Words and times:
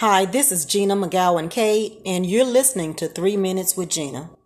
Hi, 0.00 0.26
this 0.26 0.52
is 0.52 0.64
Gina 0.64 0.94
McGowan 0.94 1.50
Kay, 1.50 1.98
and 2.06 2.24
you're 2.24 2.44
listening 2.44 2.94
to 2.94 3.08
Three 3.08 3.36
Minutes 3.36 3.76
with 3.76 3.88
Gina. 3.88 4.30